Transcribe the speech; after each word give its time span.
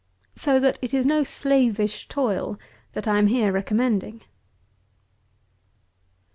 So 0.35 0.59
that 0.59 0.79
it 0.81 0.95
is 0.95 1.05
no 1.05 1.23
slavish 1.23 2.07
toil 2.07 2.57
that 2.93 3.07
I 3.07 3.19
am 3.19 3.27
here 3.27 3.51
recommending. 3.51 4.23